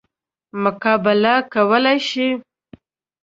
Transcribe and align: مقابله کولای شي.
مقابله 0.63 1.35
کولای 1.53 1.97
شي. 2.09 2.27